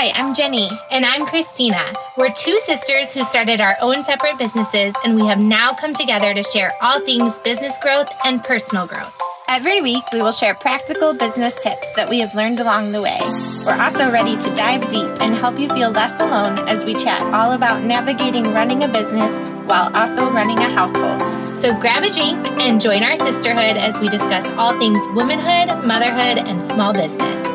[0.00, 0.70] Hi, I'm Jenny.
[0.92, 1.84] And I'm Christina.
[2.16, 6.32] We're two sisters who started our own separate businesses, and we have now come together
[6.32, 9.12] to share all things business growth and personal growth.
[9.48, 13.18] Every week, we will share practical business tips that we have learned along the way.
[13.66, 17.20] We're also ready to dive deep and help you feel less alone as we chat
[17.34, 21.20] all about navigating running a business while also running a household.
[21.60, 26.46] So grab a drink and join our sisterhood as we discuss all things womanhood, motherhood,
[26.46, 27.47] and small business.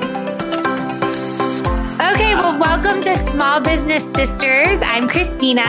[2.11, 4.77] Okay, well, welcome to Small Business Sisters.
[4.81, 5.63] I'm Christina.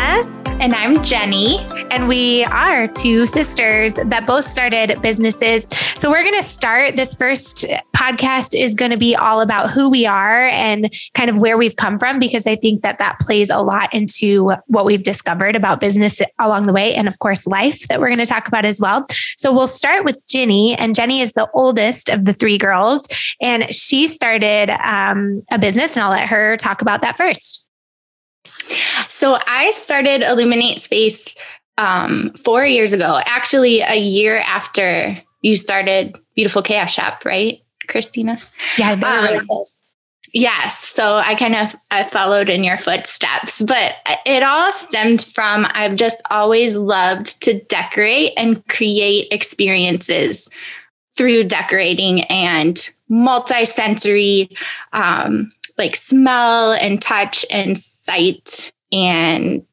[0.58, 1.64] And I'm Jenny.
[1.94, 5.64] And we are two sisters that both started businesses.
[5.94, 9.88] So we're going to start this first podcast is going to be all about who
[9.88, 13.48] we are and kind of where we've come from, because I think that that plays
[13.48, 16.96] a lot into what we've discovered about business along the way.
[16.96, 19.06] And of course, life that we're going to talk about as well.
[19.36, 20.76] So we'll start with Jenny.
[20.76, 23.06] And Jenny is the oldest of the three girls.
[23.40, 27.60] And she started um, a business, and I'll let her talk about that first.
[29.08, 31.34] So I started Illuminate Space
[31.78, 38.38] um, four years ago, actually, a year after you started Beautiful Chaos Shop, right, Christina?
[38.78, 39.84] Yeah, um, really close.
[40.32, 40.80] Yes.
[40.80, 43.94] So I kind of I followed in your footsteps, but
[44.26, 50.50] it all stemmed from I've just always loved to decorate and create experiences
[51.16, 54.50] through decorating and multi-sensory
[54.92, 59.64] um, like smell and touch and sight and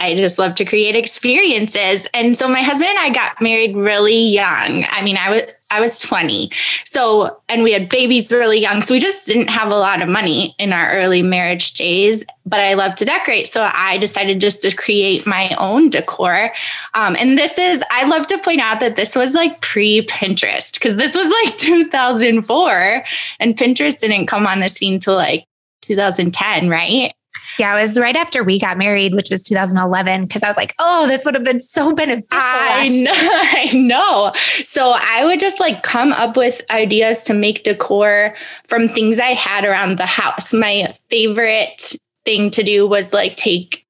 [0.00, 2.06] I just love to create experiences.
[2.14, 4.84] And so my husband and I got married really young.
[4.88, 6.50] I mean, I was I was 20.
[6.84, 8.80] So and we had babies really young.
[8.80, 12.60] So we just didn't have a lot of money in our early marriage days, but
[12.60, 13.48] I love to decorate.
[13.48, 16.52] So I decided just to create my own decor.
[16.94, 20.96] Um, and this is I love to point out that this was like pre-Pinterest because
[20.96, 23.04] this was like 2004
[23.40, 25.44] and Pinterest didn't come on the scene till like
[25.82, 27.12] 2010, right?
[27.58, 30.74] Yeah, it was right after we got married, which was 2011, because I was like,
[30.78, 32.28] oh, this would have been so beneficial.
[32.40, 34.32] I know, I know.
[34.64, 38.34] So I would just like come up with ideas to make decor
[38.64, 40.52] from things I had around the house.
[40.52, 41.94] My favorite
[42.24, 43.86] thing to do was like take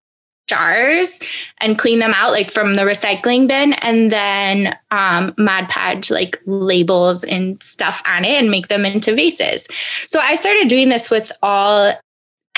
[0.49, 1.21] jars
[1.61, 6.41] and clean them out like from the recycling bin and then um, Mod Podge like
[6.47, 9.69] labels and stuff on it and make them into vases.
[10.07, 11.93] So I started doing this with all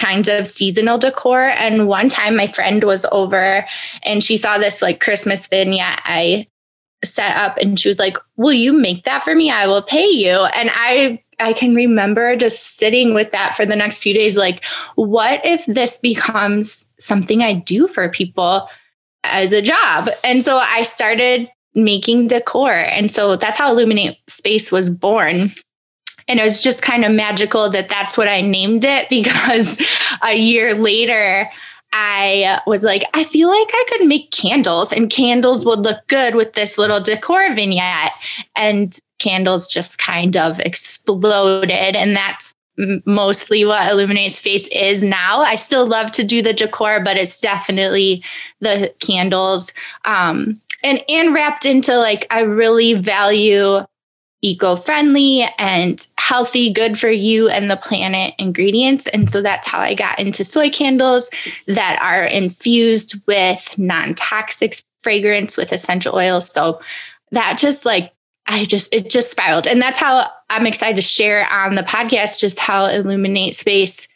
[0.01, 1.51] kinds of seasonal decor.
[1.51, 3.67] And one time my friend was over
[4.03, 6.47] and she saw this like Christmas vignette I
[7.05, 9.51] set up and she was like, Will you make that for me?
[9.51, 10.31] I will pay you.
[10.31, 14.65] And I I can remember just sitting with that for the next few days like,
[14.95, 18.69] what if this becomes something I do for people
[19.25, 20.11] as a job?
[20.23, 22.73] And so I started making decor.
[22.73, 25.51] And so that's how Illuminate Space was born.
[26.31, 29.79] And it was just kind of magical that that's what I named it because
[30.23, 31.51] a year later,
[31.93, 36.37] I was like, I feel like I could make candles and candles would look good
[36.37, 38.13] with this little decor vignette.
[38.55, 41.97] And candles just kind of exploded.
[41.97, 42.55] And that's
[43.05, 45.41] mostly what Illuminate Space is now.
[45.41, 48.23] I still love to do the decor, but it's definitely
[48.61, 49.73] the candles.
[50.05, 53.81] Um, and and wrapped into like I really value
[54.43, 59.09] eco-friendly and healthy, good for you and the planet ingredients.
[59.09, 61.29] And so that's how I got into soy candles
[61.67, 66.49] that are infused with non-toxic fragrance with essential oils.
[66.49, 66.81] So
[67.33, 68.13] that just like
[68.47, 69.67] I just it just spiraled.
[69.67, 74.07] And that's how I'm excited to share on the podcast just how illuminate space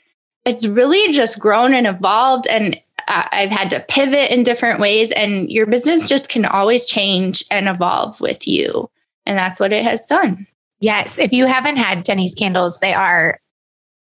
[0.45, 5.11] it's really just grown and evolved and uh, I've had to pivot in different ways
[5.11, 8.89] and your business just can always change and evolve with you.
[9.27, 10.47] And that's what it has done.
[10.84, 11.19] Yes.
[11.19, 13.41] If you haven't had Jenny's candles, they are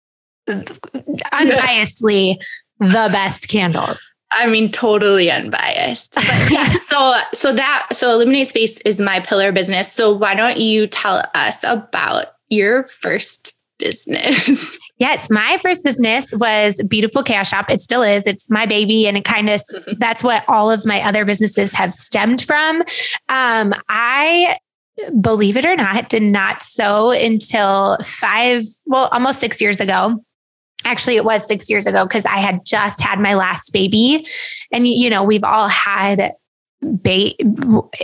[0.48, 2.36] unbiasedly
[2.78, 3.98] the best candles.
[4.30, 6.14] I mean, totally unbiased.
[6.14, 9.90] But yeah, so so that so Illuminate Space is my pillar business.
[9.90, 14.78] So why don't you tell us about your first business?
[14.98, 17.68] Yes, my first business was Beautiful Chaos Shop.
[17.68, 18.22] It still is.
[18.28, 19.60] It's my baby, and it kind of
[19.98, 22.80] that's what all of my other businesses have stemmed from.
[23.28, 24.56] Um, I
[25.20, 30.24] believe it or not, did not sew until five, well, almost six years ago.
[30.84, 34.26] Actually, it was six years ago because I had just had my last baby.
[34.70, 36.34] And, you know, we've all had
[36.82, 37.32] ba-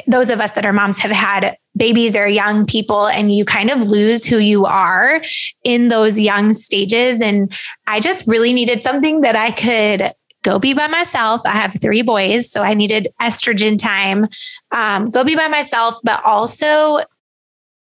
[0.06, 3.70] those of us that are moms have had babies or young people and you kind
[3.70, 5.22] of lose who you are
[5.64, 10.75] in those young stages and i just really needed something that i could go be
[10.75, 11.40] by myself.
[11.44, 14.25] I have three boys, so I needed estrogen time.
[14.72, 17.00] Um, go be by myself, but also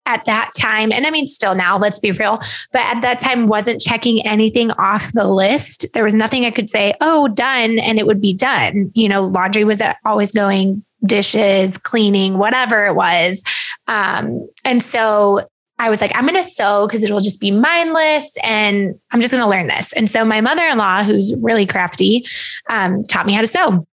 [0.05, 2.39] at that time, and I mean, still now, let's be real,
[2.73, 5.85] but at that time wasn't checking anything off the list.
[5.93, 8.91] There was nothing I could say, oh, done, and it would be done.
[8.95, 13.43] You know, laundry was always going, dishes, cleaning, whatever it was.
[13.87, 15.47] Um, and so
[15.83, 19.33] I was like, I'm going to sew because it'll just be mindless and I'm just
[19.33, 19.91] going to learn this.
[19.91, 22.25] And so my mother in law, who's really crafty,
[22.69, 23.85] um, taught me how to sew.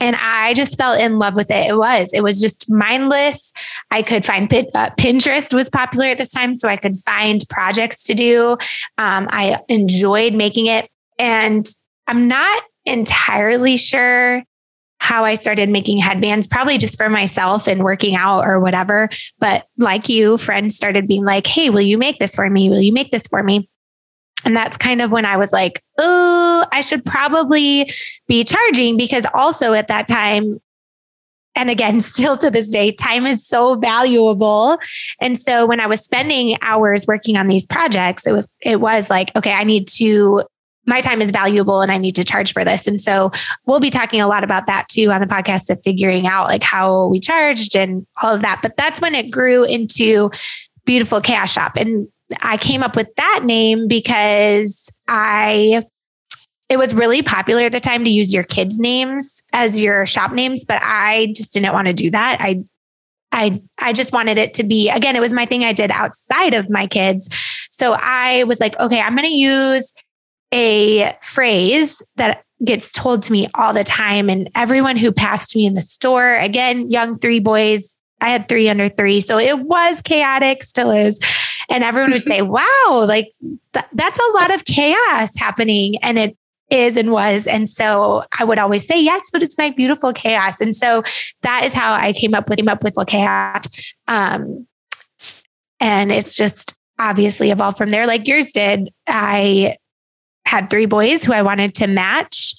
[0.00, 1.68] And I just fell in love with it.
[1.68, 3.52] It was, it was just mindless.
[3.92, 8.02] I could find uh, Pinterest was popular at this time, so I could find projects
[8.04, 8.56] to do.
[8.98, 10.90] Um, I enjoyed making it.
[11.20, 11.68] And
[12.08, 14.42] I'm not entirely sure
[15.02, 19.10] how I started making headbands, probably just for myself and working out or whatever.
[19.40, 22.70] But like you, friends started being like, Hey, will you make this for me?
[22.70, 23.68] Will you make this for me?
[24.44, 27.90] And that's kind of when I was like, Oh, I should probably
[28.28, 30.60] be charging because also at that time,
[31.56, 34.78] and again, still to this day, time is so valuable.
[35.20, 39.10] And so when I was spending hours working on these projects, it was, it was
[39.10, 40.44] like, okay, I need to
[40.86, 42.86] my time is valuable and I need to charge for this.
[42.86, 43.30] And so
[43.66, 46.62] we'll be talking a lot about that too on the podcast of figuring out like
[46.62, 48.60] how we charged and all of that.
[48.62, 50.30] But that's when it grew into
[50.84, 51.76] Beautiful Chaos Shop.
[51.76, 52.08] And
[52.42, 55.84] I came up with that name because I
[56.68, 60.32] it was really popular at the time to use your kids' names as your shop
[60.32, 62.38] names, but I just didn't want to do that.
[62.40, 62.64] I
[63.30, 66.54] I I just wanted it to be again, it was my thing I did outside
[66.54, 67.28] of my kids.
[67.70, 69.92] So I was like, okay, I'm going to use
[70.52, 74.28] a phrase that gets told to me all the time.
[74.30, 78.68] And everyone who passed me in the store, again, young three boys, I had three
[78.68, 79.20] under three.
[79.20, 81.20] So it was chaotic, still is.
[81.68, 83.32] And everyone would say, wow, like
[83.72, 85.96] th- that's a lot of chaos happening.
[86.02, 86.36] And it
[86.70, 87.46] is and was.
[87.46, 90.60] And so I would always say, yes, but it's my beautiful chaos.
[90.60, 91.02] And so
[91.42, 93.64] that is how I came up with, came up with chaos.
[94.08, 94.66] Um,
[95.80, 98.90] and it's just obviously evolved from there like yours did.
[99.08, 99.76] I
[100.52, 102.54] had three boys who I wanted to match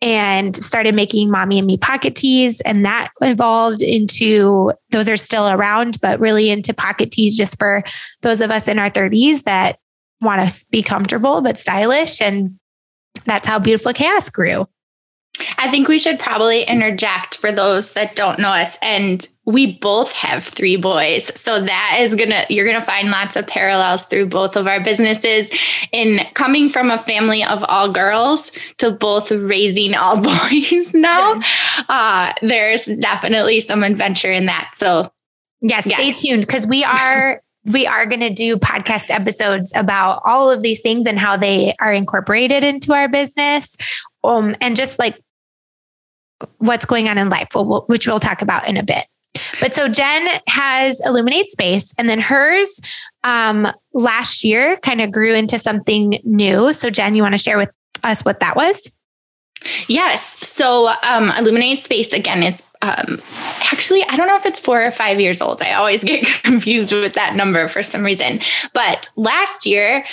[0.00, 2.60] and started making mommy and me pocket tees.
[2.60, 7.82] And that evolved into those are still around, but really into pocket tees just for
[8.20, 9.78] those of us in our 30s that
[10.20, 12.20] want to be comfortable but stylish.
[12.20, 12.58] And
[13.26, 14.64] that's how Beautiful Chaos grew.
[15.58, 18.78] I think we should probably interject for those that don't know us.
[18.82, 21.38] And we both have three boys.
[21.38, 24.66] So that is going to, you're going to find lots of parallels through both of
[24.66, 25.50] our businesses
[25.90, 31.40] in coming from a family of all girls to both raising all boys now.
[31.88, 34.72] Uh, there's definitely some adventure in that.
[34.74, 35.12] So,
[35.60, 35.96] yes, yes.
[35.96, 37.42] stay tuned because we are.
[37.72, 41.72] we are going to do podcast episodes about all of these things and how they
[41.80, 43.76] are incorporated into our business
[44.24, 45.20] um, and just like
[46.58, 47.48] what's going on in life,
[47.86, 49.06] which we'll talk about in a bit.
[49.60, 52.80] But so Jen has Illuminate Space, and then hers
[53.24, 56.72] um, last year kind of grew into something new.
[56.72, 57.70] So, Jen, you want to share with
[58.04, 58.90] us what that was?
[59.88, 60.46] Yes.
[60.46, 63.22] So, um, Illuminate Space again is um,
[63.72, 65.62] actually, I don't know if it's four or five years old.
[65.62, 68.40] I always get confused with that number for some reason.
[68.74, 70.04] But last year,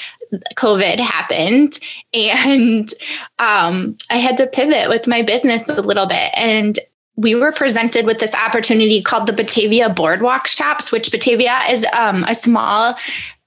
[0.56, 1.80] COVID happened
[2.14, 2.94] and
[3.40, 6.32] um, I had to pivot with my business a little bit.
[6.36, 6.80] And
[7.16, 12.24] we were presented with this opportunity called the Batavia Boardwalk Shops, which Batavia is um,
[12.24, 12.96] a small,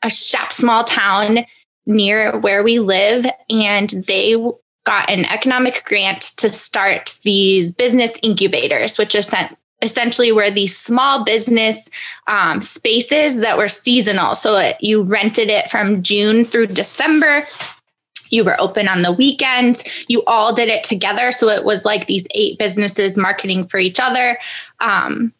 [0.03, 1.47] a shop, small town
[1.87, 3.27] near where we live.
[3.49, 4.37] And they
[4.85, 10.77] got an economic grant to start these business incubators, which is sent essentially were these
[10.77, 11.91] small business
[12.29, 14.35] um, spaces that were seasonal.
[14.35, 17.45] So it, you rented it from June through December.
[18.31, 19.85] You were open on the weekends.
[20.09, 21.33] You all did it together.
[21.33, 24.39] So it was like these eight businesses marketing for each other.
[24.81, 25.35] Um,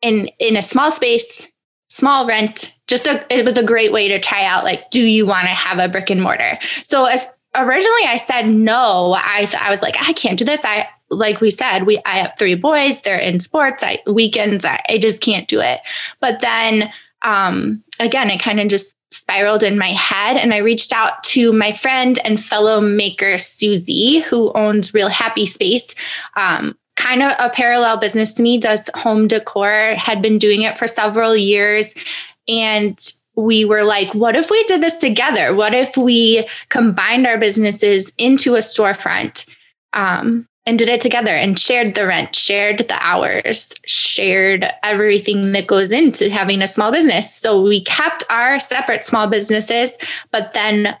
[0.00, 1.48] in in a small space,
[1.88, 2.76] small rent.
[2.88, 4.64] Just a, it was a great way to try out.
[4.64, 6.58] Like, do you want to have a brick and mortar?
[6.84, 9.14] So as originally I said no.
[9.16, 10.60] I I was like, I can't do this.
[10.64, 13.00] I like we said, we I have three boys.
[13.00, 13.82] They're in sports.
[13.82, 14.64] I weekends.
[14.64, 15.80] I, I just can't do it.
[16.20, 16.92] But then
[17.22, 21.52] um, again, it kind of just spiraled in my head, and I reached out to
[21.52, 25.94] my friend and fellow maker Susie, who owns Real Happy Space.
[26.36, 30.78] Um, kind of a parallel business to me, does home decor, had been doing it
[30.78, 31.94] for several years.
[32.48, 32.98] And
[33.34, 35.54] we were like, what if we did this together?
[35.54, 39.48] What if we combined our businesses into a storefront?
[39.94, 45.66] Um, and did it together and shared the rent, shared the hours, shared everything that
[45.66, 47.34] goes into having a small business.
[47.34, 49.98] So we kept our separate small businesses,
[50.30, 50.96] but then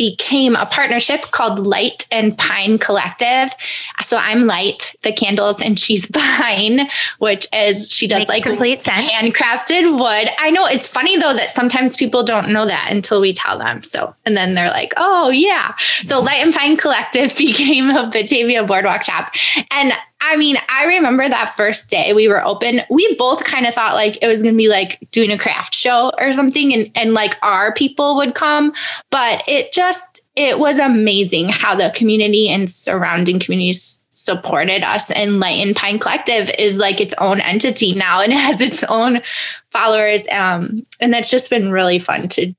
[0.00, 3.54] became a partnership called Light and Pine Collective.
[4.02, 6.88] So I'm Light, the candles, and she's Pine,
[7.18, 9.10] which is she does Makes like complete sense.
[9.10, 10.30] handcrafted wood.
[10.38, 13.82] I know it's funny though that sometimes people don't know that until we tell them.
[13.82, 15.74] So, and then they're like, oh, yeah.
[16.00, 19.34] So, Light and Pine Collective became a Batavia Boardwalk shop.
[19.70, 22.82] And I mean, I remember that first day we were open.
[22.90, 25.74] We both kind of thought like it was going to be like doing a craft
[25.74, 28.72] show or something, and, and like our people would come.
[29.10, 35.40] But it just, it was amazing how the community and surrounding communities supported us and
[35.40, 39.22] Light and Pine Collective is like its own entity now and it has its own
[39.70, 40.26] followers.
[40.30, 42.54] Um, and that's just been really fun to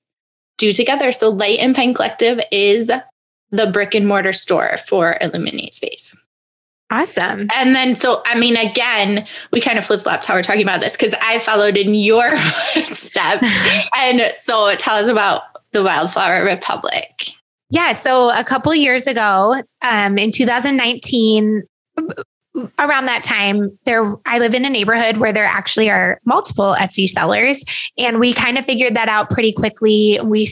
[0.58, 1.12] do together.
[1.12, 2.92] So Light and Pine Collective is
[3.52, 6.16] the brick and mortar store for Illuminate Space.
[6.92, 7.48] Awesome.
[7.56, 10.82] And then, so, I mean, again, we kind of flip flopped how we're talking about
[10.82, 12.36] this because I followed in your
[12.74, 13.48] footsteps.
[13.98, 17.30] and so tell us about the Wildflower Republic.
[17.70, 17.94] Yeah.
[17.94, 21.64] So a couple years ago, um, in 2019,
[22.80, 27.08] around that time, there I live in a neighborhood where there actually are multiple Etsy
[27.08, 27.64] sellers,
[27.98, 30.20] and we kind of figured that out pretty quickly.
[30.22, 30.48] We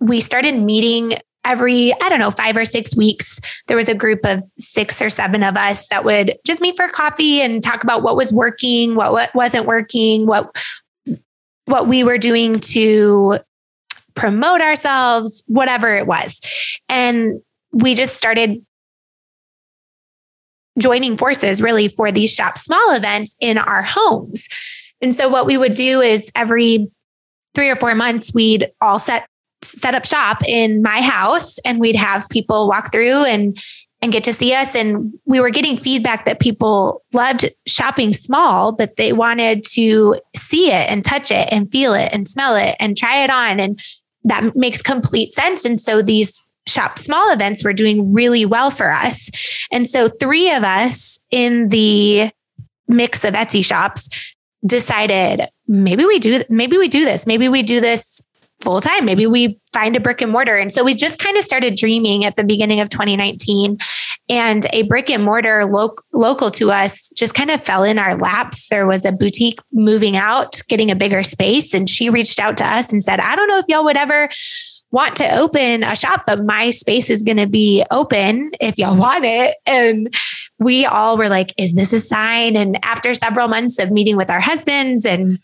[0.00, 1.14] we started meeting
[1.46, 3.40] every I don't know five or six weeks.
[3.68, 6.88] There was a group of six or seven of us that would just meet for
[6.88, 10.54] coffee and talk about what was working, what what wasn't working, what
[11.64, 13.38] what we were doing to
[14.14, 16.40] promote ourselves, whatever it was.
[16.88, 17.40] And
[17.72, 18.64] we just started
[20.78, 24.48] joining forces really for these shop small events in our homes.
[25.00, 26.88] And so what we would do is every
[27.54, 29.28] 3 or 4 months we'd all set
[29.62, 33.58] set up shop in my house and we'd have people walk through and
[34.02, 38.70] and get to see us and we were getting feedback that people loved shopping small
[38.70, 42.76] but they wanted to see it and touch it and feel it and smell it
[42.78, 43.80] and try it on and
[44.26, 45.64] that makes complete sense.
[45.64, 49.30] And so these shop small events were doing really well for us.
[49.72, 52.30] And so three of us in the
[52.88, 54.08] mix of Etsy shops
[54.66, 57.26] decided maybe we do maybe we do this.
[57.26, 58.20] Maybe we do this
[58.60, 59.04] full time.
[59.04, 60.56] Maybe we find a brick and mortar.
[60.56, 63.78] And so we just kind of started dreaming at the beginning of 2019.
[64.28, 68.16] And a brick and mortar lo- local to us just kind of fell in our
[68.16, 68.68] laps.
[68.68, 71.74] There was a boutique moving out, getting a bigger space.
[71.74, 74.28] And she reached out to us and said, I don't know if y'all would ever
[74.90, 78.96] want to open a shop, but my space is going to be open if y'all
[78.96, 79.56] want it.
[79.66, 80.12] And
[80.58, 82.56] we all were like, is this a sign?
[82.56, 85.38] And after several months of meeting with our husbands and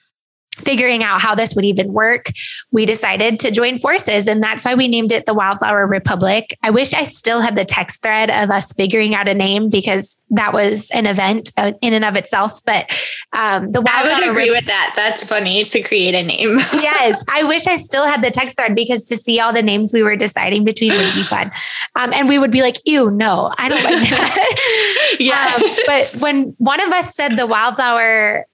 [0.59, 2.31] figuring out how this would even work,
[2.71, 4.27] we decided to join forces.
[4.29, 6.59] And that's why we named it the Wildflower Republic.
[6.63, 10.19] I wish I still had the text thread of us figuring out a name because
[10.31, 12.63] that was an event uh, in and of itself.
[12.65, 12.91] But
[13.33, 14.93] um, the Wildflower I would agree Re- with that.
[14.95, 16.59] That's funny to create a name.
[16.75, 17.25] yes.
[17.31, 20.03] I wish I still had the text thread because to see all the names we
[20.03, 21.51] were deciding between would be fun.
[21.97, 25.17] Um, and we would be like, ew, no, I don't like that.
[25.19, 25.55] yeah.
[25.57, 28.47] Um, but when one of us said the Wildflower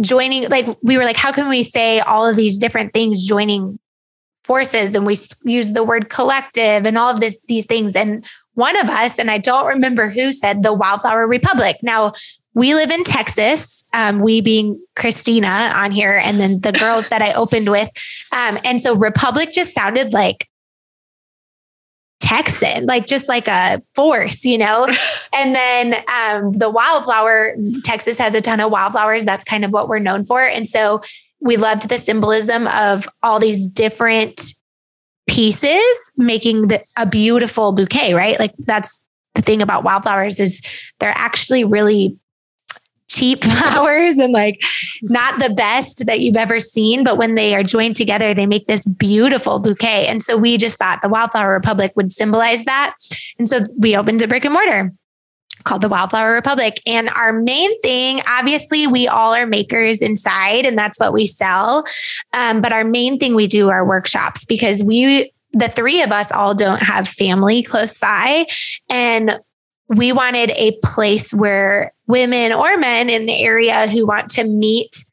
[0.00, 3.78] joining like we were like how can we say all of these different things joining
[4.44, 4.94] forces?
[4.94, 7.94] And we use the word collective and all of this these things.
[7.94, 11.76] And one of us and i don't remember who said the wildflower republic.
[11.82, 12.12] Now
[12.52, 17.22] we live in texas um, we being christina on here and then the girls that
[17.22, 17.88] i opened with.
[18.32, 20.49] Um, and so republic just sounded like
[22.20, 24.86] Texan, like just like a force, you know?
[25.32, 29.24] and then um, the wildflower, Texas has a ton of wildflowers.
[29.24, 30.42] That's kind of what we're known for.
[30.42, 31.00] And so
[31.40, 34.52] we loved the symbolism of all these different
[35.28, 38.38] pieces making the, a beautiful bouquet, right?
[38.38, 39.02] Like that's
[39.34, 40.60] the thing about wildflowers is
[40.98, 42.18] they're actually really
[43.10, 44.62] cheap flowers and like
[45.02, 47.04] not the best that you've ever seen.
[47.04, 50.06] But when they are joined together, they make this beautiful bouquet.
[50.06, 52.94] And so we just thought the Wildflower Republic would symbolize that.
[53.38, 54.92] And so we opened a brick and mortar
[55.64, 56.80] called the Wildflower Republic.
[56.86, 61.84] And our main thing, obviously, we all are makers inside, and that's what we sell.
[62.32, 66.32] Um, but our main thing we do are workshops because we, the three of us,
[66.32, 68.46] all don't have family close by.
[68.88, 69.38] And
[69.90, 75.04] we wanted a place where women or men in the area who want to meet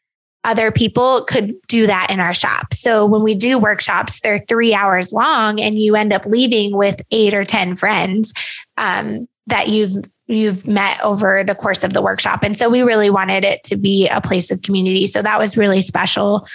[0.43, 2.73] other people could do that in our shop.
[2.73, 7.01] So when we do workshops, they're three hours long, and you end up leaving with
[7.11, 8.33] eight or ten friends
[8.77, 9.95] um, that you've
[10.27, 12.43] you've met over the course of the workshop.
[12.43, 15.07] And so we really wanted it to be a place of community.
[15.07, 16.45] So that was really special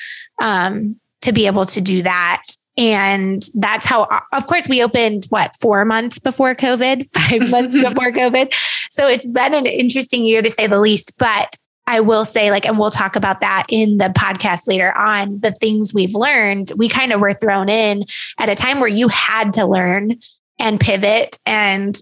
[0.40, 2.42] um, to be able to do that.
[2.76, 8.12] And that's how, of course, we opened what, four months before COVID, five months before
[8.12, 8.52] COVID.
[8.90, 11.18] So it's been an interesting year to say the least.
[11.18, 15.40] But I will say, like, and we'll talk about that in the podcast later on,
[15.40, 16.72] the things we've learned.
[16.76, 18.04] We kind of were thrown in
[18.38, 20.12] at a time where you had to learn
[20.58, 21.98] and pivot and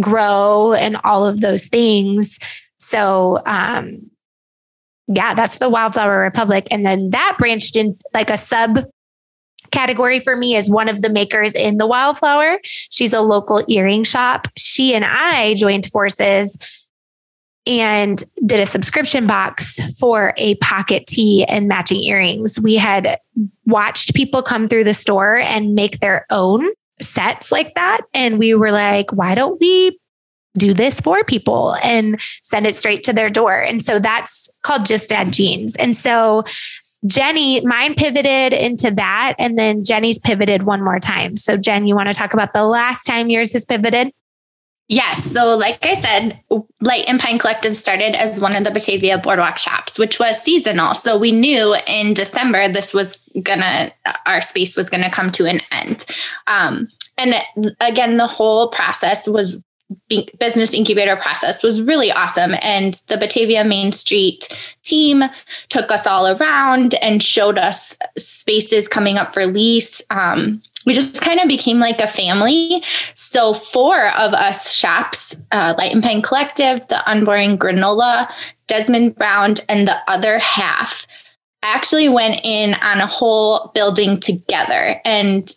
[0.00, 2.38] grow and all of those things.
[2.78, 4.10] So, um,
[5.06, 6.66] yeah, that's the Wildflower Republic.
[6.70, 8.86] And then that branched in like a sub
[9.74, 12.60] category for me is one of the makers in the Wildflower.
[12.62, 14.46] She's a local earring shop.
[14.56, 16.56] She and I joined forces
[17.66, 22.60] and did a subscription box for a pocket tee and matching earrings.
[22.60, 23.16] We had
[23.66, 26.68] watched people come through the store and make their own
[27.00, 28.02] sets like that.
[28.12, 29.98] And we were like, why don't we
[30.56, 33.60] do this for people and send it straight to their door?
[33.60, 35.74] And so that's called Just Add Jeans.
[35.76, 36.44] And so
[37.06, 39.34] Jenny, mine pivoted into that.
[39.38, 41.36] And then Jenny's pivoted one more time.
[41.36, 44.10] So, Jen, you want to talk about the last time yours has pivoted?
[44.88, 45.24] Yes.
[45.24, 46.40] So, like I said,
[46.80, 50.94] Light and Pine Collective started as one of the Batavia Boardwalk shops, which was seasonal.
[50.94, 53.92] So, we knew in December this was gonna,
[54.26, 56.04] our space was gonna come to an end.
[56.46, 57.34] Um, and
[57.80, 59.62] again, the whole process was
[60.38, 62.54] business incubator process was really awesome.
[62.62, 65.24] And the Batavia Main Street team
[65.68, 70.02] took us all around and showed us spaces coming up for lease.
[70.10, 72.82] Um, we just kind of became like a family.
[73.14, 78.30] So, four of us shops uh, Light and Pine Collective, the Unboring Granola,
[78.66, 81.06] Desmond Brown, and the other half
[81.62, 85.00] actually went in on a whole building together.
[85.04, 85.50] And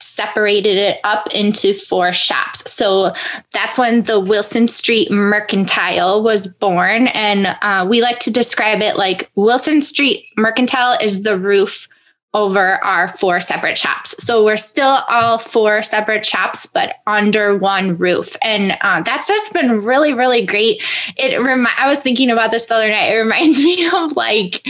[0.00, 2.70] separated it up into four shops.
[2.72, 3.12] So
[3.52, 7.08] that's when the Wilson Street Mercantile was born.
[7.08, 11.88] And uh, we like to describe it like Wilson Street Mercantile is the roof
[12.32, 14.14] over our four separate shops.
[14.22, 18.36] So we're still all four separate shops, but under one roof.
[18.44, 20.82] And uh, that's just been really, really great.
[21.16, 23.12] It remi- I was thinking about this the other night.
[23.12, 24.64] It reminds me of like,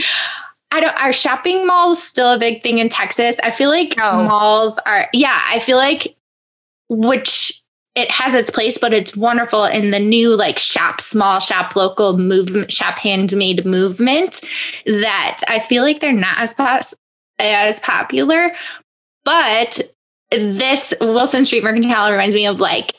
[0.71, 3.35] I don't are shopping malls still a big thing in Texas?
[3.43, 4.23] I feel like oh.
[4.23, 6.15] malls are yeah, I feel like
[6.89, 7.61] which
[7.95, 12.17] it has its place, but it's wonderful in the new like shop, small shop, local
[12.17, 14.41] movement, shop handmade movement
[14.85, 16.93] that I feel like they're not as pos-
[17.39, 18.51] as popular.
[19.25, 19.81] But
[20.31, 22.95] this Wilson Street Mercantile reminds me of like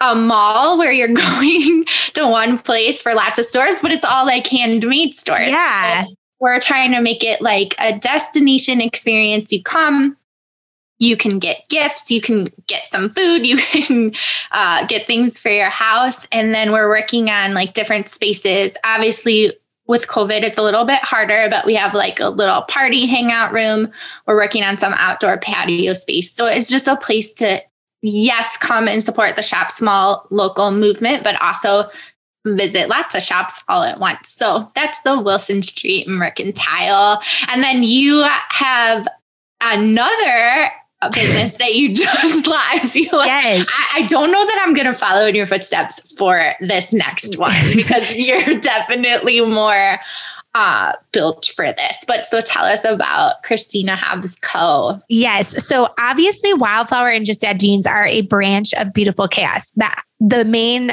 [0.00, 1.84] a mall where you're going
[2.14, 5.52] to one place for lots of stores, but it's all like handmade stores.
[5.52, 6.04] Yeah.
[6.04, 9.52] So we're trying to make it like a destination experience.
[9.52, 10.16] You come,
[10.98, 14.12] you can get gifts, you can get some food, you can
[14.52, 16.26] uh, get things for your house.
[16.32, 18.76] And then we're working on like different spaces.
[18.84, 19.52] Obviously,
[19.86, 23.52] with COVID, it's a little bit harder, but we have like a little party hangout
[23.52, 23.90] room.
[24.26, 26.32] We're working on some outdoor patio space.
[26.32, 27.62] So it's just a place to,
[28.02, 31.84] yes, come and support the shop small local movement, but also
[32.46, 34.30] visit lots of shops all at once.
[34.30, 37.20] So that's the Wilson Street Mercantile.
[37.48, 39.08] And then you have
[39.60, 40.70] another
[41.12, 43.66] business that you just I feel like yes.
[43.68, 47.52] I, I, don't know that I'm gonna follow in your footsteps for this next one
[47.74, 49.98] because you're definitely more
[50.54, 52.02] uh, built for this.
[52.08, 54.98] But so tell us about Christina Hobbs Co.
[55.10, 55.66] Yes.
[55.66, 59.70] So obviously Wildflower and Just Add Jeans are a branch of Beautiful Chaos.
[59.72, 60.92] That the main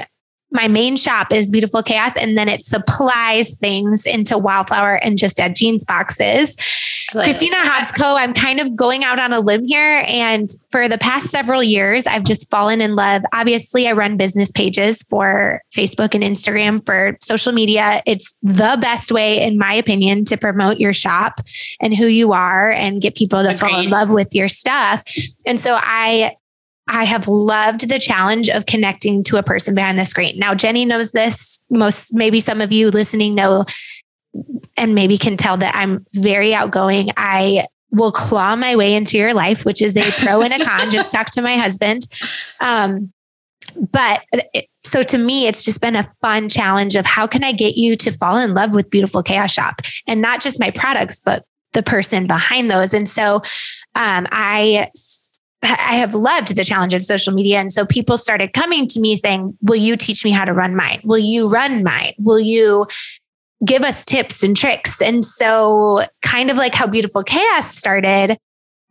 [0.54, 5.39] my main shop is Beautiful Chaos, and then it supplies things into Wildflower and Just
[5.39, 6.56] Add Jeans boxes.
[7.13, 8.16] Like Christina Hobbs Co.
[8.16, 10.04] I'm kind of going out on a limb here.
[10.08, 13.24] And for the past several years, I've just fallen in love.
[13.34, 18.02] Obviously, I run business pages for Facebook and Instagram for social media.
[18.06, 21.42] It's the best way, in my opinion, to promote your shop
[21.82, 23.60] and who you are and get people to Agreed.
[23.60, 25.04] fall in love with your stuff.
[25.46, 26.36] And so I
[26.88, 30.38] I have loved the challenge of connecting to a person behind the screen.
[30.38, 31.62] Now, Jenny knows this.
[31.69, 33.65] Most, maybe some of you listening know
[34.76, 37.10] and maybe can tell that I'm very outgoing.
[37.15, 40.91] I will claw my way into your life, which is a pro and a con.
[40.91, 42.08] Just talk to my husband.
[42.60, 43.13] Um,
[43.91, 44.22] but
[44.84, 47.96] so to me, it's just been a fun challenge of how can I get you
[47.98, 51.84] to fall in love with Beautiful Chaos Shop and not just my products, but the
[51.84, 52.93] person behind those.
[52.93, 53.36] And so
[53.96, 54.88] um, I
[55.63, 57.60] I have loved the challenge of social media.
[57.60, 60.76] And so people started coming to me saying, Will you teach me how to run
[60.76, 61.02] mine?
[61.04, 62.13] Will you run mine?
[62.19, 62.86] Will you
[63.65, 65.02] give us tips and tricks?
[65.02, 68.38] And so, kind of like how Beautiful Chaos started,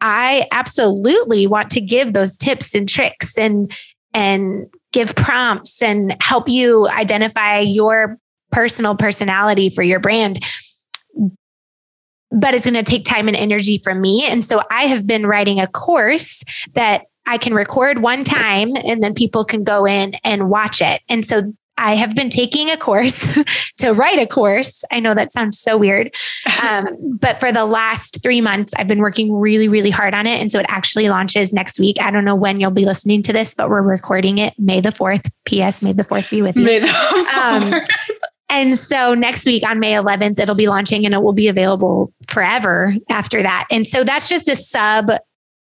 [0.01, 3.73] I absolutely want to give those tips and tricks and
[4.15, 8.19] and give prompts and help you identify your
[8.51, 10.39] personal personality for your brand
[12.33, 14.25] but it's going to take time and energy from me.
[14.25, 16.43] And so I have been writing a course
[16.75, 21.01] that I can record one time and then people can go in and watch it.
[21.09, 23.33] And so I have been taking a course
[23.79, 24.85] to write a course.
[24.91, 26.15] I know that sounds so weird.
[26.63, 26.87] Um,
[27.21, 30.41] but for the last three months, I've been working really, really hard on it.
[30.41, 31.97] And so it actually launches next week.
[32.01, 34.91] I don't know when you'll be listening to this, but we're recording it May the
[34.91, 35.31] 4th.
[35.45, 35.83] P.S.
[35.83, 36.65] May the 4th be with you.
[36.65, 37.27] May the 4th.
[37.33, 37.83] Um,
[38.53, 42.13] and so next week on May 11th, it'll be launching and it will be available
[42.33, 43.67] forever after that.
[43.71, 45.11] And so that's just a sub.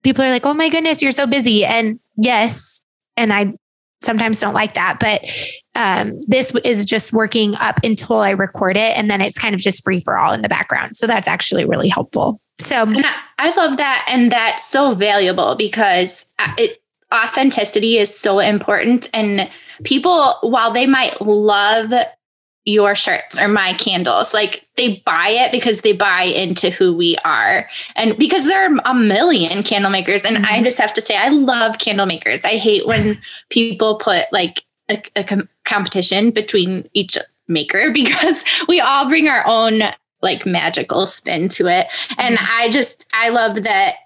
[0.02, 1.64] People are like, oh my goodness, you're so busy.
[1.64, 2.84] And yes,
[3.16, 3.54] and I
[4.02, 5.24] sometimes don't like that, but
[5.74, 8.96] um, this is just working up until I record it.
[8.96, 10.96] And then it's kind of just free for all in the background.
[10.96, 12.40] So that's actually really helpful.
[12.60, 13.04] So and
[13.38, 14.06] I love that.
[14.08, 19.08] And that's so valuable because uh, it, authenticity is so important.
[19.12, 19.50] And
[19.84, 21.92] people, while they might love
[22.64, 24.32] your shirts or my candles.
[24.32, 27.68] Like they buy it because they buy into who we are.
[27.94, 30.24] And because there are a million candle makers.
[30.24, 30.46] And mm-hmm.
[30.46, 32.42] I just have to say, I love candle makers.
[32.44, 38.80] I hate when people put like a, a com- competition between each maker because we
[38.80, 39.82] all bring our own
[40.22, 41.88] like magical spin to it.
[42.18, 42.60] And mm-hmm.
[42.60, 43.96] I just, I love that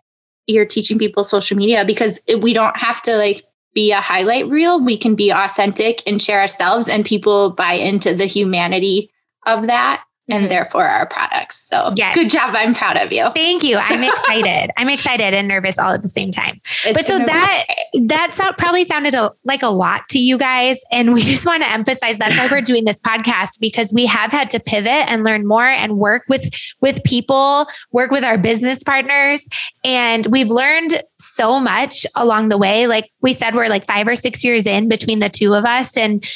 [0.48, 4.82] you're teaching people social media because we don't have to like be a highlight reel.
[4.82, 9.10] We can be authentic and share ourselves, and people buy into the humanity
[9.46, 10.48] of that and mm-hmm.
[10.48, 11.66] therefore our products.
[11.68, 12.14] So yes.
[12.14, 12.54] good job.
[12.56, 13.30] I'm proud of you.
[13.30, 13.78] Thank you.
[13.78, 14.70] I'm excited.
[14.76, 16.60] I'm excited and nervous all at the same time.
[16.64, 17.66] It's but so that
[18.06, 20.78] that sound, probably sounded a, like a lot to you guys.
[20.92, 24.30] And we just want to emphasize that's why we're doing this podcast because we have
[24.30, 26.48] had to pivot and learn more and work with
[26.80, 29.48] with people, work with our business partners.
[29.84, 31.02] And we've learned
[31.38, 32.86] so much along the way.
[32.86, 35.96] Like we said, we're like five or six years in between the two of us.
[35.96, 36.28] And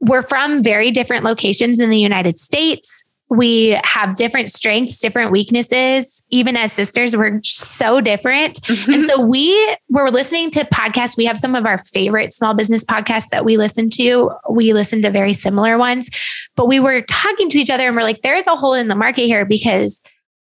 [0.00, 6.22] we're from very different locations in the United States we have different strengths, different weaknesses.
[6.28, 8.60] Even as sisters, we're so different.
[8.60, 8.92] Mm-hmm.
[8.92, 11.16] And so we were listening to podcasts.
[11.16, 14.30] We have some of our favorite small business podcasts that we listen to.
[14.50, 16.10] We listen to very similar ones,
[16.56, 18.94] but we were talking to each other and we're like, there's a hole in the
[18.94, 20.02] market here because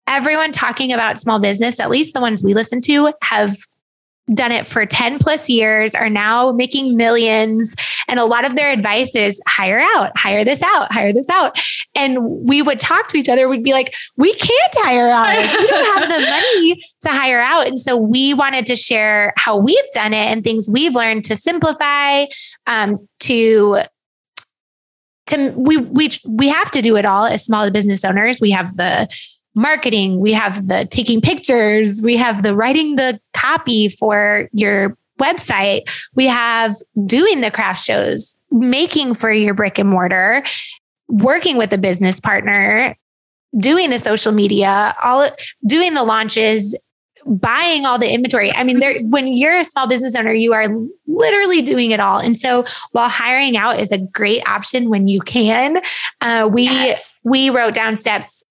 [0.07, 3.57] everyone talking about small business, at least the ones we listen to, have
[4.33, 7.75] done it for 10 plus years, are now making millions.
[8.07, 11.59] And a lot of their advice is hire out, hire this out, hire this out.
[11.95, 13.49] And we would talk to each other.
[13.49, 15.35] We'd be like, we can't hire out.
[15.37, 17.67] We don't have the money to hire out.
[17.67, 21.35] And so we wanted to share how we've done it and things we've learned to
[21.35, 22.25] simplify,
[22.67, 23.79] um, to
[25.27, 28.41] to we we we have to do it all as small business owners.
[28.41, 29.07] We have the
[29.55, 35.81] marketing, we have the taking pictures, we have the writing the copy for your website,
[36.15, 40.43] we have doing the craft shows, making for your brick and mortar,
[41.07, 42.95] working with a business partner,
[43.57, 45.27] doing the social media, all
[45.65, 46.77] doing the launches,
[47.25, 48.51] buying all the inventory.
[48.53, 50.65] I mean, there when you're a small business owner, you are
[51.07, 52.19] literally doing it all.
[52.19, 55.81] And so while hiring out is a great option when you can,
[56.21, 57.19] uh, we yes.
[57.23, 58.43] we wrote down steps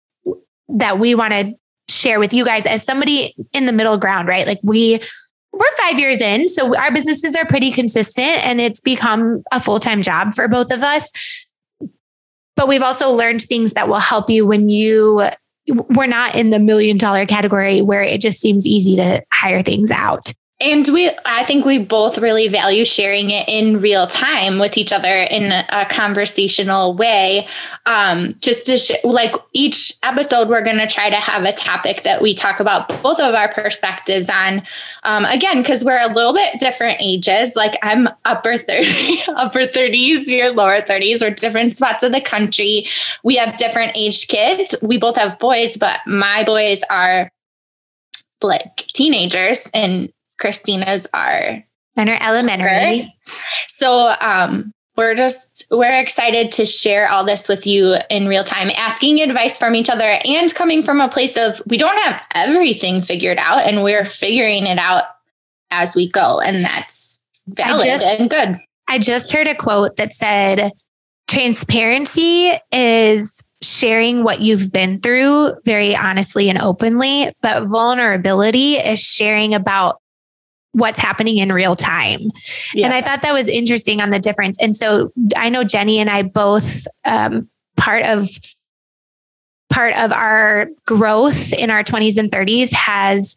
[0.69, 1.55] that we want to
[1.89, 4.47] share with you guys as somebody in the middle ground, right?
[4.47, 5.01] Like we
[5.53, 10.03] we're 5 years in, so our businesses are pretty consistent and it's become a full-time
[10.03, 11.11] job for both of us.
[12.55, 15.23] But we've also learned things that will help you when you
[15.69, 19.91] we're not in the million dollar category where it just seems easy to hire things
[19.91, 20.33] out.
[20.61, 24.93] And we, I think we both really value sharing it in real time with each
[24.93, 27.47] other in a conversational way.
[27.87, 32.03] Um, just to sh- like each episode, we're going to try to have a topic
[32.03, 34.65] that we talk about both of our perspectives on.
[35.05, 37.55] Um, again, because we're a little bit different ages.
[37.55, 42.89] Like I'm upper 30, upper 30s, you're lower 30s, or different spots of the country.
[43.23, 44.75] We have different aged kids.
[44.83, 47.31] We both have boys, but my boys are
[48.43, 51.65] like teenagers and Christina's are
[51.97, 53.13] and are elementary.
[53.69, 58.71] So um, we're just we're excited to share all this with you in real time,
[58.77, 63.01] asking advice from each other and coming from a place of we don't have everything
[63.01, 65.05] figured out and we're figuring it out
[65.71, 66.41] as we go.
[66.41, 68.59] And that's valid just, and good.
[68.89, 70.73] I just heard a quote that said
[71.29, 79.55] transparency is sharing what you've been through very honestly and openly, but vulnerability is sharing
[79.55, 80.01] about
[80.73, 82.31] what's happening in real time.
[82.75, 82.87] Yeah.
[82.87, 84.59] And I thought that was interesting on the difference.
[84.61, 88.29] And so I know Jenny and I both um, part of
[89.71, 93.37] part of our growth in our 20s and 30s has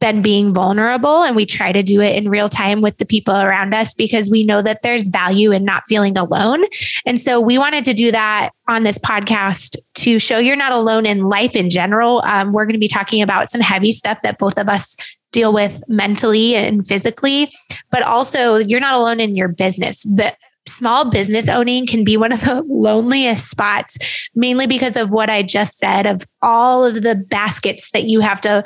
[0.00, 3.34] been being vulnerable and we try to do it in real time with the people
[3.34, 6.62] around us because we know that there's value in not feeling alone.
[7.04, 11.06] And so we wanted to do that on this podcast to show you're not alone
[11.06, 12.22] in life in general.
[12.24, 14.96] Um, we're going to be talking about some heavy stuff that both of us
[15.32, 17.50] deal with mentally and physically,
[17.90, 20.04] but also you're not alone in your business.
[20.04, 23.98] But small business owning can be one of the loneliest spots,
[24.34, 28.40] mainly because of what I just said of all of the baskets that you have
[28.42, 28.64] to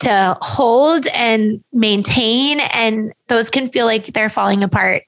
[0.00, 5.04] to hold and maintain and those can feel like they're falling apart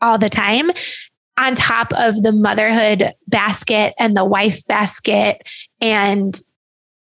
[0.00, 0.70] all the time
[1.38, 5.48] on top of the motherhood basket and the wife basket
[5.80, 6.40] and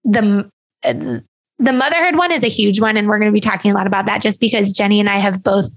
[0.03, 0.49] the
[0.83, 3.87] the motherhood one is a huge one and we're going to be talking a lot
[3.87, 5.75] about that just because Jenny and I have both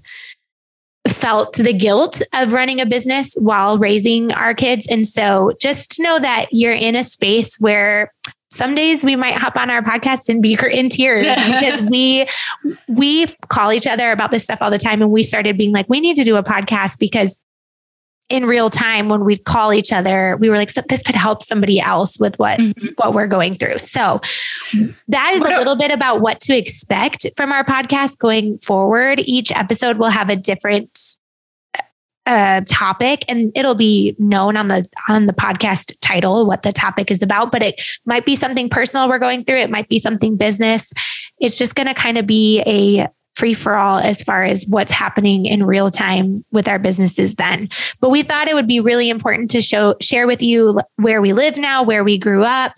[1.07, 4.87] felt the guilt of running a business while raising our kids.
[4.87, 8.11] And so just know that you're in a space where
[8.51, 12.27] some days we might hop on our podcast and be in tears because we
[12.87, 15.87] we call each other about this stuff all the time and we started being like
[15.87, 17.37] we need to do a podcast because
[18.29, 21.79] in real time when we'd call each other we were like this could help somebody
[21.79, 22.87] else with what mm-hmm.
[22.97, 23.79] what we're going through.
[23.79, 24.21] So
[25.07, 29.19] that is a little bit about what to expect from our podcast going forward.
[29.19, 30.97] Each episode will have a different
[32.25, 37.09] uh, topic and it'll be known on the on the podcast title what the topic
[37.09, 39.55] is about but it might be something personal we're going through.
[39.57, 40.93] It might be something business.
[41.39, 43.07] It's just going to kind of be a
[43.39, 47.69] free for all as far as what's happening in real time with our businesses then.
[48.01, 51.31] But we thought it would be really important to show share with you where we
[51.31, 52.73] live now, where we grew up,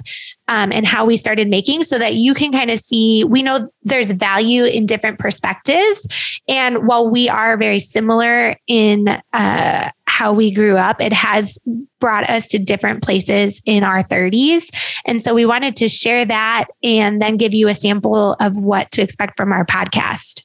[0.47, 3.69] um, and how we started making so that you can kind of see we know
[3.84, 6.39] there's value in different perspectives.
[6.47, 11.58] And while we are very similar in uh, how we grew up, it has
[12.00, 14.69] brought us to different places in our 30s.
[15.06, 18.91] And so we wanted to share that and then give you a sample of what
[18.91, 20.43] to expect from our podcast.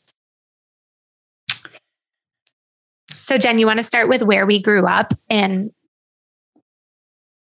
[3.26, 5.72] So, Jen, you want to start with where we grew up and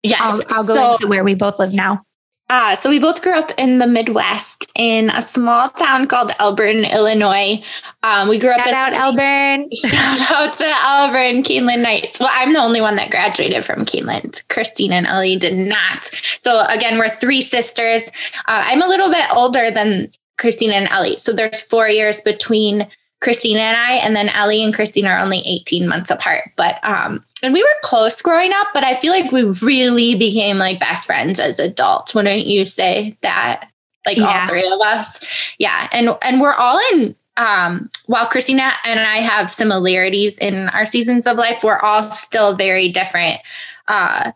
[0.05, 0.21] Yes.
[0.23, 2.05] I'll, I'll go so, into where we both live now.
[2.51, 6.92] Uh, so we both grew up in the Midwest in a small town called Elburn,
[6.92, 7.62] Illinois.
[8.03, 8.68] Um, we grew shout up.
[8.68, 9.68] Shout out Elburn.
[9.75, 12.21] Shout out to Elburn, Kaneland Knights.
[12.21, 14.47] Well, I'm the only one that graduated from Kaneland.
[14.49, 16.11] Christine and Ellie did not.
[16.40, 18.09] So again, we're three sisters.
[18.47, 21.16] Uh, I'm a little bit older than Christine and Ellie.
[21.16, 22.88] So there's four years between
[23.23, 26.51] Christina and I, and then Ellie and Christina are only 18 months apart.
[26.57, 30.59] But um, and we were close growing up, but I feel like we really became
[30.59, 32.15] like best friends as adults.
[32.15, 33.69] Wouldn't you say that?
[34.05, 34.43] Like yeah.
[34.43, 35.25] all three of us.
[35.59, 35.89] Yeah.
[35.93, 41.27] And and we're all in um while Christina and I have similarities in our seasons
[41.27, 43.41] of life, we're all still very different
[43.87, 44.33] uh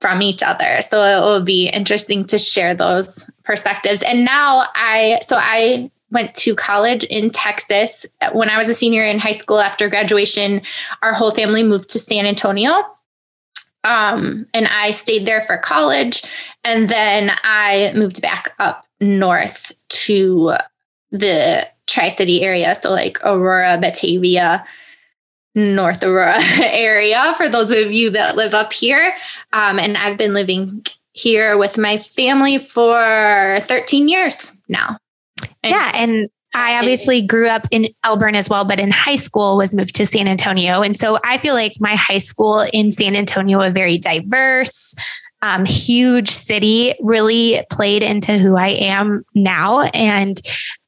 [0.00, 0.80] from each other.
[0.80, 4.02] So it will be interesting to share those perspectives.
[4.02, 8.06] And now I so I went to college in Texas.
[8.32, 10.62] When I was a senior in high school after graduation,
[11.02, 12.72] our whole family moved to San Antonio.
[13.84, 16.22] Um, and I stayed there for college.
[16.62, 20.54] And then I moved back up north to
[21.10, 22.74] the Tri City area.
[22.74, 24.64] So, like Aurora, Batavia,
[25.54, 29.14] North Aurora area, for those of you that live up here.
[29.52, 34.96] Um, and I've been living here with my family for 13 years now.
[35.62, 35.92] And yeah.
[35.94, 39.94] And I obviously grew up in Elburn as well, but in high school was moved
[39.94, 40.82] to San Antonio.
[40.82, 44.94] And so I feel like my high school in San Antonio, a very diverse,
[45.40, 49.82] um, huge city, really played into who I am now.
[49.94, 50.40] And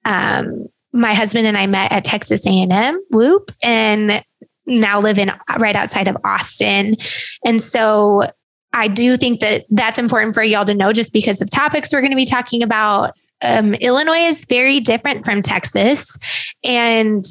[0.04, 4.22] um, my husband and I met at Texas A&M, Whoop, and
[4.66, 6.94] now live in right outside of Austin.
[7.44, 8.24] And so
[8.74, 12.00] I do think that that's important for y'all to know just because of topics we're
[12.00, 13.12] going to be talking about
[13.44, 16.18] um, Illinois is very different from Texas,
[16.62, 17.24] and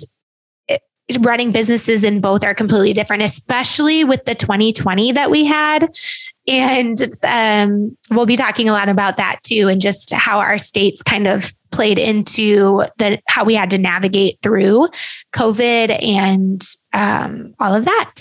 [1.19, 5.89] running businesses in both are completely different, especially with the 2020 that we had.
[6.47, 11.01] And um, we'll be talking a lot about that too, and just how our states
[11.01, 14.87] kind of played into the how we had to navigate through
[15.33, 16.61] COVID and
[16.93, 18.15] um, all of that.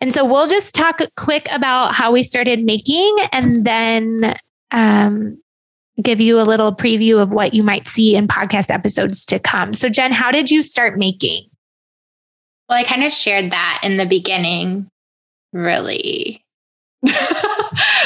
[0.00, 4.34] And so we'll just talk quick about how we started making, and then
[4.70, 5.38] um,
[6.02, 9.74] give you a little preview of what you might see in podcast episodes to come.
[9.74, 11.48] So, Jen, how did you start making?
[12.68, 14.88] Well, I kind of shared that in the beginning,
[15.52, 16.42] really.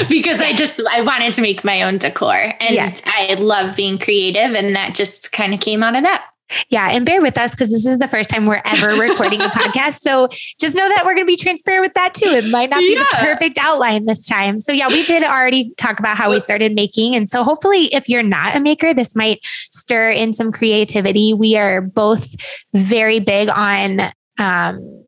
[0.09, 3.03] because I just I wanted to make my own decor and yes.
[3.07, 6.27] I love being creative and that just kind of came out of that.
[6.69, 6.91] Yeah.
[6.91, 10.01] And bear with us because this is the first time we're ever recording a podcast.
[10.01, 12.29] So just know that we're going to be transparent with that too.
[12.29, 13.05] It might not be yeah.
[13.11, 14.59] the perfect outline this time.
[14.59, 17.15] So, yeah, we did already talk about how we started making.
[17.15, 21.35] And so, hopefully, if you're not a maker, this might stir in some creativity.
[21.35, 22.35] We are both
[22.75, 24.01] very big on,
[24.39, 25.05] um,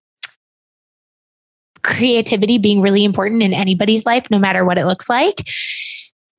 [1.82, 5.48] creativity being really important in anybody's life, no matter what it looks like.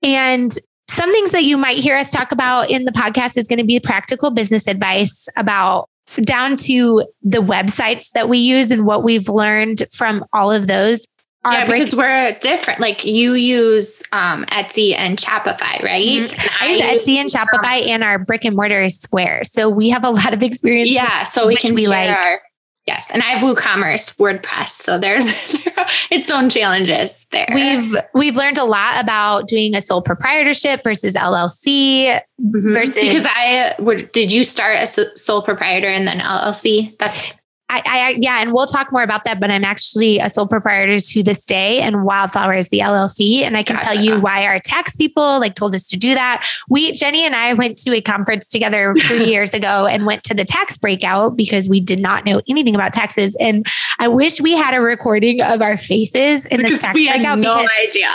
[0.02, 3.60] And some things that you might hear us talk about in the podcast is going
[3.60, 5.90] to be practical business advice about
[6.22, 11.08] down to the websites that we use and what we've learned from all of those.
[11.46, 12.80] Yeah, brick- because we're different.
[12.80, 16.32] Like you use um, Etsy and Shopify, right?
[16.32, 16.64] Mm-hmm.
[16.64, 19.44] I, use Etsy and Shopify, and our brick and mortar is Square.
[19.46, 20.94] So we have a lot of experience.
[20.94, 22.18] Yeah, so we can we share like.
[22.18, 22.42] our
[22.86, 25.28] Yes, and I have WooCommerce, WordPress, so there's
[26.12, 27.48] its own challenges there.
[27.54, 32.74] We've we've learned a lot about doing a sole proprietorship versus LLC mm-hmm.
[32.74, 34.12] versus because I would.
[34.12, 36.98] Did you start as a sole proprietor and then LLC?
[36.98, 37.42] That's
[37.74, 39.40] I, I, yeah, and we'll talk more about that.
[39.40, 43.42] But I'm actually a sole proprietor to this day, and Wildflower is the LLC.
[43.42, 43.86] And I can gotcha.
[43.86, 46.48] tell you why our tax people like told us to do that.
[46.70, 50.34] We Jenny and I went to a conference together three years ago and went to
[50.34, 53.36] the tax breakout because we did not know anything about taxes.
[53.40, 53.66] And
[54.00, 57.38] I wish we had a recording of our faces in this tax we breakout.
[57.38, 58.10] Had no idea.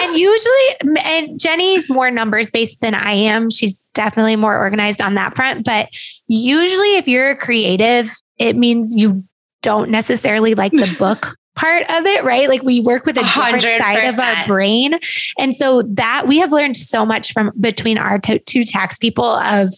[0.00, 3.50] and usually, and Jenny's more numbers based than I am.
[3.50, 5.64] She's definitely more organized on that front.
[5.64, 5.88] But
[6.28, 9.24] usually, if you're a creative it means you
[9.62, 12.48] don't necessarily like the book part of it, right?
[12.48, 13.78] Like we work with a different 100%.
[13.78, 14.98] side of our brain.
[15.38, 19.24] And so that we have learned so much from between our t- two tax people
[19.24, 19.70] of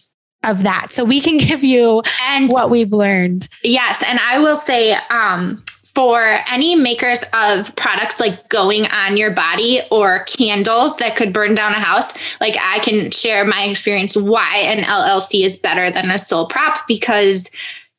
[0.43, 0.87] of that.
[0.91, 3.47] So we can give you and what we've learned.
[3.63, 5.63] Yes, and I will say um
[5.95, 11.55] for any makers of products like going on your body or candles that could burn
[11.55, 16.11] down a house, like I can share my experience why an LLC is better than
[16.11, 17.49] a sole prop because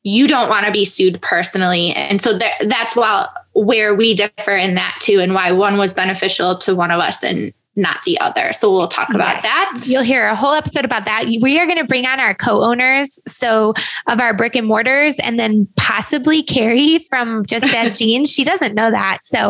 [0.03, 1.91] you don't want to be sued personally.
[1.93, 5.93] And so that, that's well where we differ in that too, and why one was
[5.93, 8.51] beneficial to one of us and not the other.
[8.51, 9.43] So we'll talk about yes.
[9.43, 9.83] that.
[9.87, 11.25] You'll hear a whole episode about that.
[11.41, 13.73] We are going to bring on our co-owners, so
[14.07, 18.29] of our brick and mortars, and then possibly Carrie from Just Dead Jeans.
[18.29, 19.19] She doesn't know that.
[19.23, 19.49] So,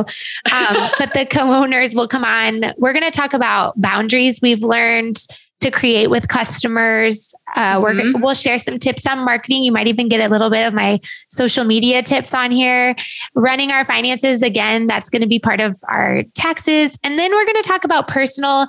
[0.51, 2.73] um, but the co-owners will come on.
[2.77, 5.17] We're going to talk about boundaries we've learned
[5.61, 7.33] to create with customers.
[7.55, 8.13] Uh, mm-hmm.
[8.13, 9.63] We're, we'll share some tips on marketing.
[9.63, 12.95] You might even get a little bit of my social media tips on here.
[13.35, 16.97] Running our finances again, that's going to be part of our taxes.
[17.03, 18.67] And then we're going to talk about personal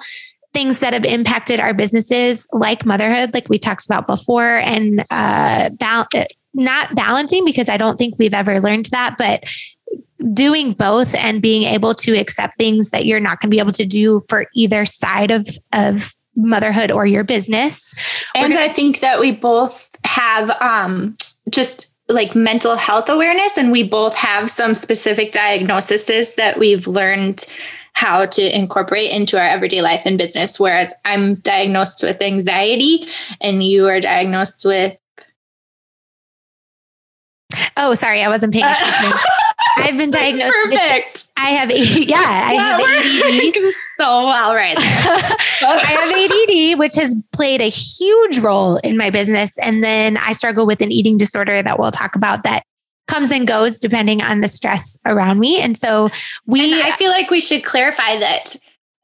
[0.55, 5.71] things that have impacted our businesses, like motherhood, like we talked about before, and uh,
[5.71, 6.07] bal-
[6.55, 9.45] not balancing because I don't think we've ever learned that, but
[10.35, 13.73] doing both and being able to accept things that you're not going to be able
[13.73, 17.95] to do for either side of of motherhood or your business.
[18.35, 21.17] And gonna- I think that we both have um,
[21.51, 27.45] just like mental health awareness, and we both have some specific diagnoses that we've learned
[27.95, 30.59] how to incorporate into our everyday life and business.
[30.59, 33.07] Whereas I'm diagnosed with anxiety,
[33.41, 34.99] and you are diagnosed with.
[37.77, 39.19] Oh, sorry, I wasn't paying attention.
[39.77, 40.53] I've been diagnosed.
[40.65, 41.13] Perfect.
[41.13, 43.55] With, I have, yeah, I have ADD.
[43.97, 44.77] so well, right.
[44.79, 49.57] I have ADD, which has played a huge role in my business.
[49.59, 52.65] And then I struggle with an eating disorder that we'll talk about that
[53.09, 55.61] comes and goes depending on the stress around me.
[55.61, 56.09] And so
[56.47, 58.57] we, and I feel like we should clarify that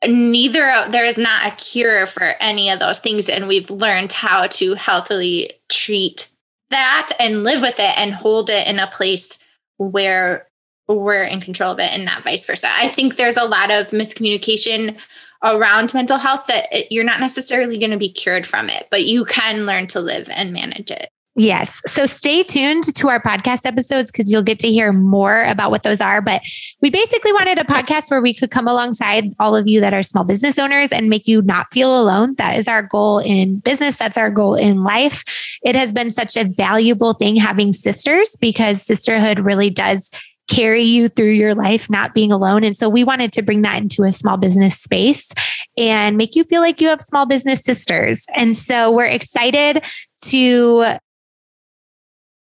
[0.07, 4.47] neither there is not a cure for any of those things and we've learned how
[4.47, 6.29] to healthily treat
[6.71, 9.39] that and live with it and hold it in a place
[9.79, 10.48] where
[10.88, 12.68] we're in control of it and not vice versa.
[12.70, 14.96] I think there's a lot of miscommunication
[15.44, 19.05] around mental health that it, you're not necessarily going to be cured from it, but
[19.05, 21.11] you can learn to live and manage it.
[21.37, 21.81] Yes.
[21.87, 25.85] So stay tuned to our podcast episodes because you'll get to hear more about what
[25.85, 26.20] those are.
[26.20, 26.42] But
[26.83, 30.03] we basically wanted a podcast where we could come alongside all of you that are
[30.03, 32.35] small business owners and make you not feel alone.
[32.38, 33.94] That is our goal in business.
[33.94, 35.22] That's our goal in life.
[35.62, 40.11] It has been such a valuable thing having sisters because sisterhood really does
[40.49, 42.65] carry you through your life not being alone.
[42.65, 45.31] And so we wanted to bring that into a small business space
[45.77, 48.25] and make you feel like you have small business sisters.
[48.35, 49.85] And so we're excited
[50.25, 50.99] to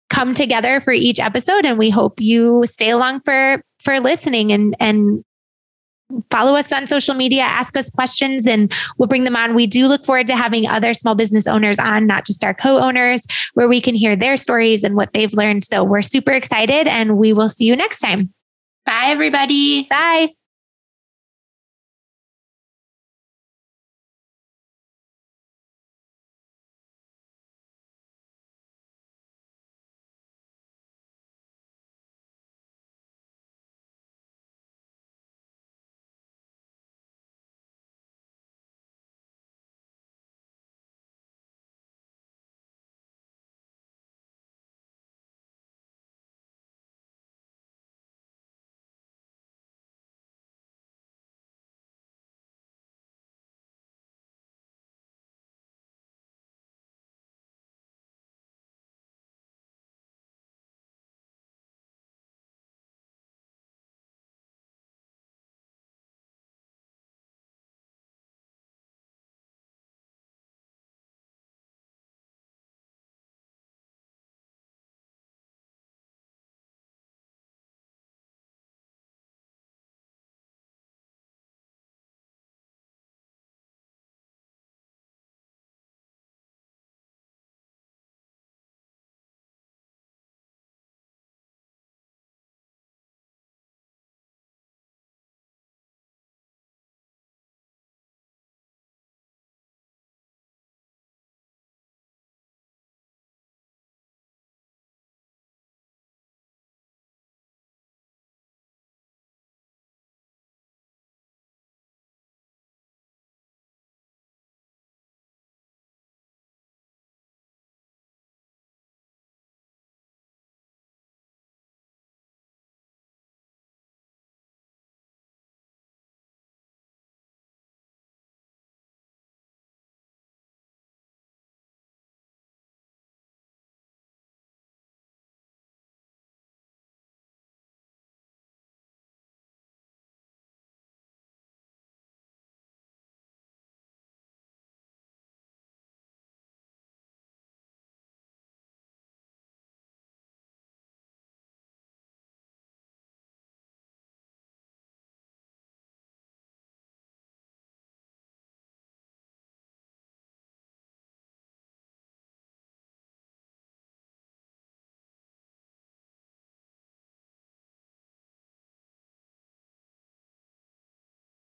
[0.10, 4.76] come together for each episode and we hope you stay along for for listening and
[4.80, 5.24] and
[6.30, 9.56] follow us on social media, ask us questions, and we'll bring them on.
[9.56, 12.80] We do look forward to having other small business owners on, not just our co
[12.80, 13.22] owners,
[13.54, 15.64] where we can hear their stories and what they've learned.
[15.64, 18.34] So we're super excited, and we will see you next time.
[18.86, 19.84] Bye, everybody.
[19.84, 20.34] Bye.